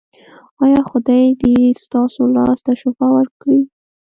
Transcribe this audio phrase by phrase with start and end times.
[0.63, 3.59] ایا خدای دې ستاسو لاس ته شفا ورکړي؟